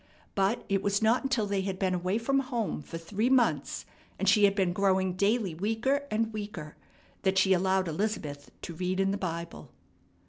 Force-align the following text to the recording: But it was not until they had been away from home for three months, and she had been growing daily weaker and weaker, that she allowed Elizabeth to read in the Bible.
But 0.33 0.65
it 0.67 0.81
was 0.81 1.03
not 1.03 1.21
until 1.21 1.45
they 1.45 1.61
had 1.61 1.77
been 1.77 1.93
away 1.93 2.17
from 2.17 2.39
home 2.39 2.81
for 2.81 2.97
three 2.97 3.29
months, 3.29 3.85
and 4.17 4.27
she 4.27 4.45
had 4.45 4.55
been 4.55 4.73
growing 4.73 5.13
daily 5.13 5.53
weaker 5.53 6.07
and 6.09 6.33
weaker, 6.33 6.75
that 7.21 7.37
she 7.37 7.53
allowed 7.53 7.87
Elizabeth 7.87 8.49
to 8.63 8.73
read 8.73 8.99
in 8.99 9.11
the 9.11 9.17
Bible. 9.19 9.69